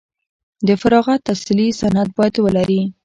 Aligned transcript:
د 0.67 0.69
فراغت 0.81 1.19
تحصیلي 1.27 1.67
سند 1.79 2.09
باید 2.17 2.35
ولري. 2.45 2.81